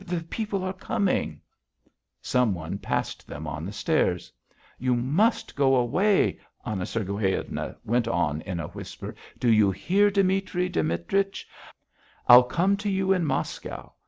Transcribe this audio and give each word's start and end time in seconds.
The 0.03 0.23
people 0.23 0.63
are 0.63 0.73
coming" 0.73 1.41
Some 2.23 2.55
one 2.55 2.79
passed 2.79 3.27
them 3.27 3.45
on 3.45 3.67
the 3.67 3.71
stairs. 3.71 4.33
"You 4.79 4.95
must 4.95 5.55
go 5.55 5.75
away," 5.75 6.39
Anna 6.65 6.87
Sergueyevna 6.87 7.75
went 7.85 8.07
on 8.07 8.41
in 8.41 8.59
a 8.59 8.69
whisper. 8.69 9.13
"Do 9.37 9.47
you 9.51 9.69
hear, 9.69 10.09
Dimitri 10.09 10.69
Dimitrich? 10.71 11.45
I'll 12.27 12.41
come 12.45 12.77
to 12.77 12.89
you 12.89 13.13
in 13.13 13.25
Moscow. 13.25 13.93